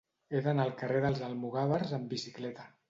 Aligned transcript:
He 0.31 0.39
d'anar 0.47 0.65
al 0.69 0.73
carrer 0.79 1.03
dels 1.05 1.23
Almogàvers 1.29 1.97
amb 2.01 2.13
bicicleta. 2.17 2.71